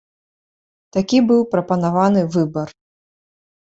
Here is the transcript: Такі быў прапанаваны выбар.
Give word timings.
Такі 0.97 1.17
быў 1.29 1.41
прапанаваны 1.53 2.21
выбар. 2.41 2.67